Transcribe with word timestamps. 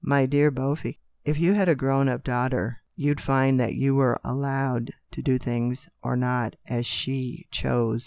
"My 0.03 0.25
dear 0.25 0.49
Beaufy, 0.49 0.97
if 1.25 1.37
you 1.37 1.53
had 1.53 1.69
a 1.69 1.75
grown 1.75 2.09
up 2.09 2.23
daughter, 2.23 2.79
you'd 2.95 3.21
find 3.21 3.59
that 3.59 3.75
you 3.75 3.93
were 3.93 4.19
l 4.25 4.33
allowed' 4.33 4.91
to 5.11 5.21
do 5.21 5.37
things 5.37 5.89
or 6.01 6.15
not, 6.15 6.55
as 6.65 6.87
she 6.87 7.45
chose. 7.51 7.99